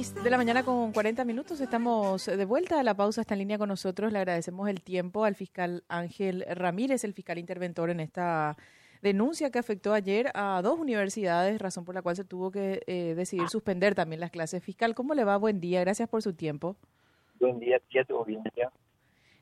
[0.00, 3.20] De la mañana con 40 minutos estamos de vuelta a la pausa.
[3.20, 4.10] Está en línea con nosotros.
[4.10, 8.56] Le agradecemos el tiempo al fiscal Ángel Ramírez, el fiscal interventor en esta
[9.02, 13.14] denuncia que afectó ayer a dos universidades, razón por la cual se tuvo que eh,
[13.14, 14.64] decidir suspender también las clases.
[14.64, 15.36] Fiscal, ¿cómo le va?
[15.36, 15.80] Buen día.
[15.80, 16.76] Gracias por su tiempo.
[17.38, 18.70] Buen día, tía, todo bien, tía.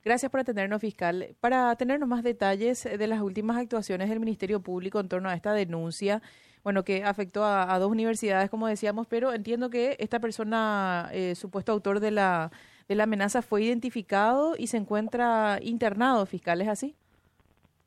[0.05, 1.37] Gracias por atendernos, fiscal.
[1.39, 5.53] Para tenernos más detalles de las últimas actuaciones del Ministerio Público en torno a esta
[5.53, 6.21] denuncia,
[6.69, 11.73] bueno, que afectó a, dos universidades, como decíamos, pero entiendo que esta persona, eh, supuesto
[11.73, 12.51] autor de la,
[12.89, 16.95] de la amenaza, fue identificado y se encuentra internado, fiscal, ¿es así?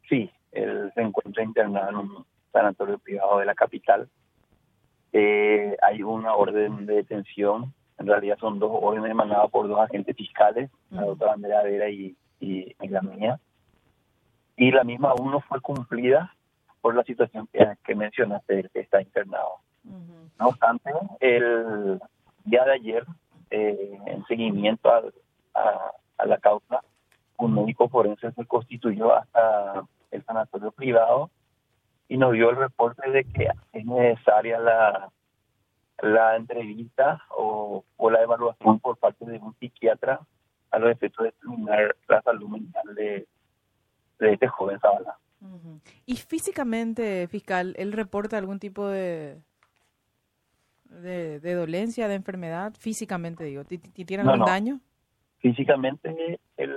[0.10, 4.10] Sí, él se encuentra internado en un sanatorio privado de la capital.
[5.14, 10.16] Eh, hay una orden de detención, en realidad son dos órdenes emanadas por dos agentes
[10.16, 13.40] fiscales, la doctora Andrea Vera y, y, y la mía.
[14.58, 16.34] Y la misma aún no fue cumplida
[16.82, 17.48] por la situación
[17.84, 19.60] que, mencionaste, que está internado.
[20.40, 22.00] No obstante, el
[22.44, 23.06] día de ayer,
[23.52, 24.92] eh, en seguimiento
[25.54, 26.82] a, la causa,
[27.38, 31.32] un médico forense se constituyó hasta el sanatorio privado
[32.08, 35.12] y nos dio el reporte de que es necesaria la,
[36.02, 40.20] la entrevista o, la evaluación por parte de un psiquiatra
[40.70, 43.28] a los efectos de determinar la salud mental de,
[44.20, 44.80] de este joven
[46.06, 49.40] ¿Y físicamente, fiscal, él reporta algún tipo de,
[50.86, 52.74] de, dolencia, de enfermedad?
[52.78, 54.80] Físicamente, digo, ¿tiene algún daño?
[55.40, 56.76] Físicamente, el,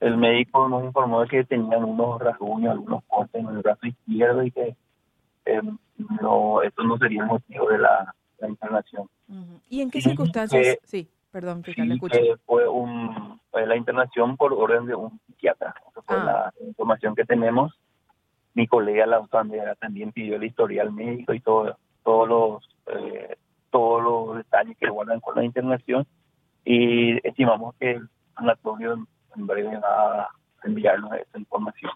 [0.00, 4.42] el médico nos informó de que tenían unos rasguños, algunos cortes en el brazo izquierdo
[4.42, 4.76] y que
[5.44, 5.60] eh,
[6.22, 8.14] no, esto no sería el motivo de la,
[8.48, 9.06] internación.
[9.68, 10.78] ¿Y en qué circunstancias?
[10.84, 12.18] sí, perdón, fiscal, le escucho.
[12.46, 15.74] fue un, la internación por orden de un psiquiatra.
[16.14, 16.52] Ah.
[16.58, 17.72] la información que tenemos.
[18.54, 23.36] Mi colega la Andrea también pidió el historial médico y todo, todos los eh,
[23.70, 26.06] todos los detalles que guardan con la internación
[26.64, 30.30] y estimamos que el sanatorio en breve va a
[30.64, 31.92] enviarnos esa información.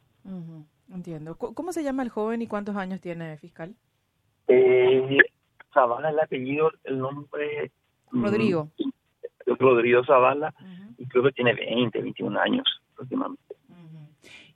[0.93, 1.37] Entiendo.
[1.37, 3.75] ¿Cómo se llama el joven y cuántos años tiene, fiscal?
[4.47, 5.19] Eh,
[5.73, 7.73] Zavala el apellido, el nombre...
[8.13, 8.69] Mm, Rodrigo.
[9.47, 10.55] Rodrigo Zavala,
[10.97, 13.44] y creo que tiene 20, 21 años aproximadamente.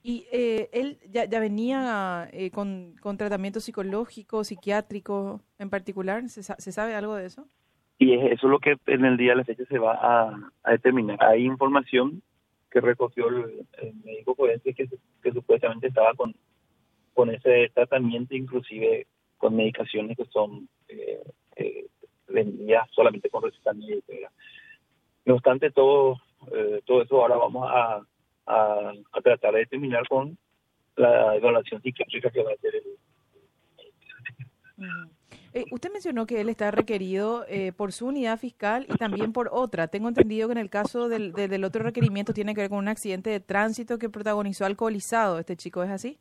[0.01, 6.27] ¿Y eh, él ya, ya venía eh, con, con, tratamiento psicológico, psiquiátrico en particular?
[6.29, 7.47] ¿Se, ¿Se, sabe algo de eso?
[7.97, 10.71] Y eso es lo que en el día de la fecha se va a, a
[10.71, 11.21] determinar.
[11.21, 12.21] Hay información
[12.71, 13.65] que recogió el,
[14.03, 14.87] médico forense que,
[15.21, 16.33] que, supuestamente estaba con,
[17.13, 19.07] con ese tratamiento, inclusive
[19.37, 21.23] con medicaciones que son eh,
[21.55, 21.85] eh
[22.27, 24.31] vendidas solamente con receta médica.
[25.25, 26.21] No obstante, todo,
[26.53, 28.01] eh, todo eso ahora vamos a
[28.49, 28.91] a,
[29.23, 30.37] tratar de terminar con
[30.95, 32.83] la evaluación psiquiátrica que va a hacer el...
[35.53, 39.49] Eh, usted mencionó que él está requerido eh, por su unidad fiscal y también por
[39.51, 39.87] otra.
[39.87, 42.87] Tengo entendido que en el caso del, del otro requerimiento tiene que ver con un
[42.87, 45.39] accidente de tránsito que protagonizó alcoholizado.
[45.39, 46.19] ¿Este chico es así?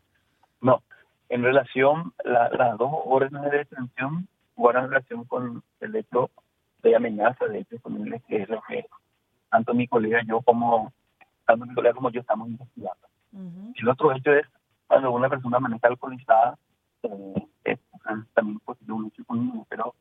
[0.60, 0.82] No.
[1.28, 6.30] En relación, la, las dos órdenes de detención guardan relación con el hecho
[6.82, 7.80] de amenaza de hechos
[8.26, 8.86] que es lo que
[9.50, 10.92] tanto mi colega yo como
[11.48, 13.08] tanto mi colega como yo estamos investigando.
[13.74, 14.46] Y el otro hecho es
[14.86, 16.58] cuando una persona maneja alcoholizada,
[17.02, 17.78] eh, es,
[18.34, 19.94] también posible un hecho con pero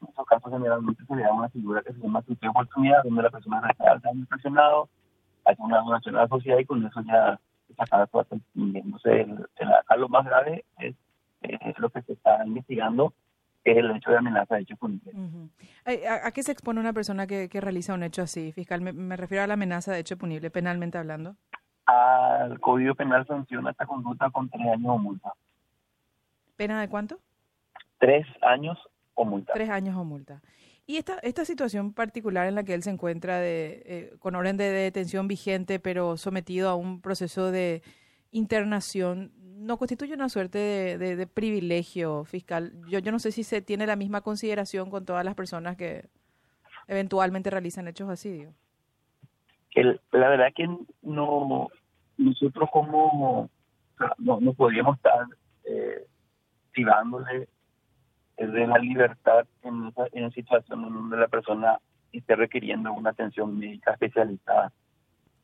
[0.00, 3.22] en esos casos generalmente se le da una figura que se llama tutela oportunidad, donde
[3.22, 4.88] la persona está altamente presionado,
[5.44, 7.38] hay una donación a la sociedad y con eso ya
[7.76, 10.96] acaba todo Entonces, el, lo más grave es,
[11.42, 13.12] es lo que se está investigando
[13.68, 15.12] que es el hecho de amenaza de hecho punible.
[15.84, 18.80] ¿A, qué se expone una persona que, realiza un hecho así, fiscal?
[18.80, 21.36] Me, refiero a la amenaza de hecho punible, penalmente hablando.
[21.84, 25.32] Al Código Penal sanciona esta conducta con tres años o multa.
[26.56, 27.18] ¿Pena de cuánto?
[27.98, 28.78] Tres años
[29.14, 29.52] o multa.
[29.52, 30.40] Tres años o multa.
[30.86, 34.56] Y esta, esta situación particular en la que él se encuentra de, eh, con orden
[34.56, 37.82] de detención vigente, pero sometido a un proceso de
[38.30, 42.72] internación, no constituye una suerte de, privilegio fiscal.
[42.88, 46.04] Yo, yo no sé si se tiene la misma consideración con todas las personas que
[46.86, 48.30] eventualmente realizan hechos así.
[48.30, 48.52] Digo.
[50.12, 50.68] La verdad que
[51.02, 51.68] no
[52.16, 53.48] nosotros como
[54.18, 55.26] no, no podríamos estar
[55.64, 56.06] eh,
[56.72, 57.48] privándole
[58.36, 61.78] de la libertad en esa, en situación donde la persona
[62.12, 64.72] esté requiriendo una atención médica especializada.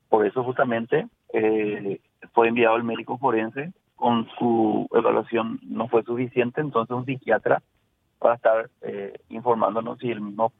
[0.08, 2.00] Por eso justamente eh,
[2.32, 3.72] fue enviado el médico forense
[4.04, 7.62] con su evaluación no fue suficiente, entonces un psiquiatra
[8.22, 10.52] va a estar eh, informándonos si el mismo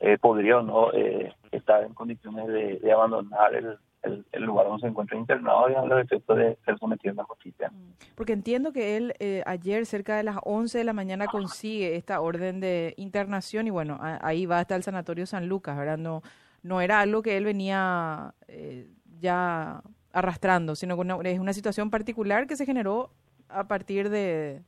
[0.00, 4.80] eh, podría o no eh, estar en condiciones de, abandonar el, el, el lugar donde
[4.80, 7.70] se encuentra internado y a los efectos de ser sometido a la justicia.
[7.70, 7.92] Mm.
[8.16, 12.20] Porque entiendo que él eh, ayer cerca de las 11 de la mañana consigue esta
[12.20, 15.98] orden de internación y bueno, a- ahí va hasta el Sanatorio San Lucas, ¿verdad?
[15.98, 16.22] No,
[16.64, 18.88] no era algo que él venía eh,
[19.20, 19.82] ya
[20.12, 23.10] arrastrando, sino que una- es una situación particular que se generó
[23.48, 24.62] a partir de,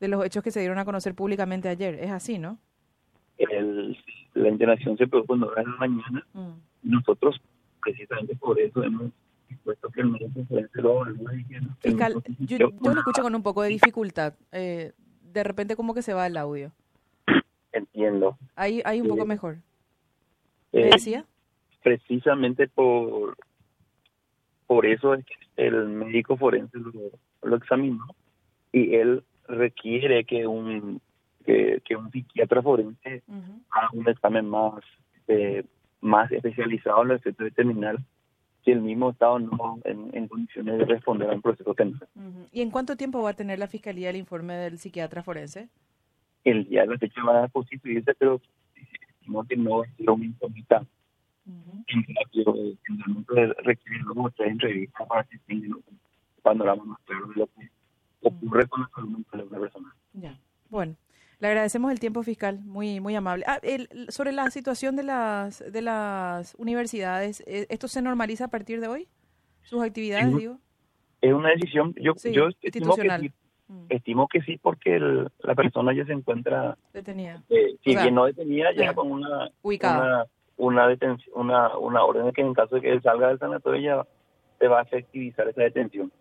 [0.00, 1.94] de los hechos que se dieron a conocer públicamente ayer.
[1.94, 2.58] Es así, ¿no?
[3.38, 3.96] El,
[4.34, 6.26] la internación se produjo en horas de la mañana
[6.82, 7.40] y nosotros
[7.82, 9.10] precisamente por eso hemos
[9.48, 11.04] dispuesto que el médico forense lo
[11.80, 14.34] Fiscal, yo, yo lo escucho con un poco de dificultad.
[14.52, 14.92] Eh,
[15.32, 16.70] de repente como que se va el audio.
[17.72, 18.36] Entiendo.
[18.54, 19.28] Ahí, ahí un poco Sí.
[19.28, 19.56] mejor.
[20.72, 21.24] ¿Me Eh, decía?
[21.82, 23.36] precisamente por
[24.74, 26.92] por eso es que el médico forense lo,
[27.42, 28.06] lo examinó
[28.72, 30.98] y él requiere que un
[31.44, 33.22] que, que un psiquiatra forense
[33.68, 34.82] haga un examen más
[35.28, 35.62] eh,
[36.00, 37.98] más especializado en los efectos de
[38.64, 42.00] si el mismo estado no en, en condiciones de responder a un proceso penal.
[42.14, 42.46] Ujú.
[42.50, 45.68] ¿Y en cuánto tiempo va a tener la fiscalía el informe del psiquiatra forense?
[46.44, 48.40] El día de la fecha van a constituirse, pero
[49.26, 49.90] no que no es
[51.46, 55.82] una incógnita en que el momento de requiere luego tres entrevistas para que tengan un
[56.42, 57.68] panorama más claro de lo que
[58.22, 59.96] ocurre con la salud mental de una persona.
[60.12, 60.38] Ya.
[60.70, 60.96] Bueno,
[61.40, 63.44] le agradecemos el tiempo fiscal, muy muy amable.
[63.46, 68.48] Ah, el- sobre la situación de las de las universidades, eh, ¿esto se normaliza a
[68.48, 69.08] partir de hoy?
[69.62, 70.38] ¿Sus actividades, Sí.
[70.38, 70.58] digo?
[71.20, 73.32] Es una decisión, yo, Sí, yo estimo que sí,
[73.68, 77.42] Mm, estimo que sí porque el- la persona ya se encuentra, Detenida.
[77.48, 78.92] eh, si O sea, bien no detenida, ya.
[78.92, 79.98] con una Ubicada.
[79.98, 80.24] una
[80.62, 83.80] una detención, una, una orden de que en caso de que él salga del sanatorio
[83.80, 84.06] ya
[84.60, 86.12] se va a efectivizar esa detención.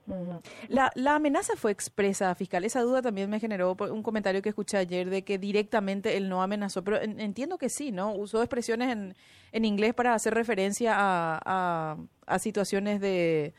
[0.68, 2.64] La, la amenaza fue expresa, fiscal.
[2.66, 6.28] Esa duda también me generó por un comentario que escuché ayer de que directamente él
[6.28, 8.14] no amenazó, pero en- entiendo que sí, ¿no?
[8.16, 9.14] Usó expresiones en,
[9.52, 13.54] en inglés para hacer referencia a, a, a situaciones de,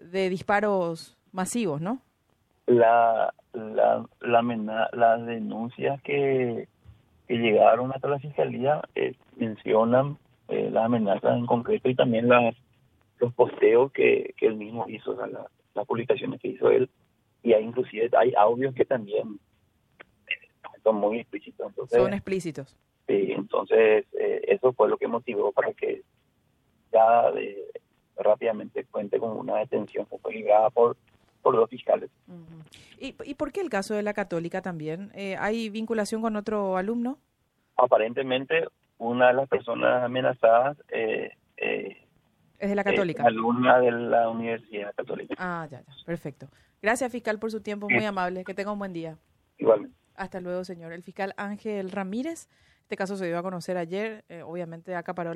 [0.00, 2.00] de disparos masivos, ¿no?
[2.66, 6.68] La, la, la las denuncias que,
[7.32, 10.18] que llegaron hasta la fiscalía eh, mencionan
[10.48, 12.54] eh, las amenazas en concreto y también las
[13.20, 16.90] los posteos que, que él mismo hizo, o sea, la- las publicaciones que hizo él
[17.42, 19.38] y hay inclusive hay audios que también
[20.28, 20.48] eh,
[20.82, 21.68] son muy explícitos.
[21.68, 22.76] Entonces, Son explícitos.
[23.06, 26.02] Sí, entonces eh, eso fue lo que motivó para que
[26.92, 27.32] ya
[28.16, 30.98] rápidamente cuente con una detención que fue librada por,
[31.42, 32.10] por dos fiscales.
[32.98, 35.10] ¿Y, ¿Y por qué el caso de la católica también?
[35.14, 37.18] Eh, ¿Hay vinculación con otro alumno?
[37.76, 38.66] Aparentemente
[38.98, 41.96] una de las personas amenazadas eh, eh,
[42.58, 43.24] Es de la es católica.
[43.24, 45.34] alumna de la Universidad Católica.
[45.38, 45.92] Ah, ya, ya.
[46.06, 46.48] Perfecto.
[46.80, 47.88] Gracias, fiscal, por su tiempo.
[47.90, 48.44] Muy amable.
[48.44, 49.18] Que tenga un buen día.
[49.58, 49.96] Igualmente.
[50.14, 50.92] Hasta luego, señor.
[50.92, 52.48] El fiscal Ángel Ramírez.
[52.82, 54.24] Este caso se dio a conocer ayer.
[54.28, 55.30] eh, obviamente acaparó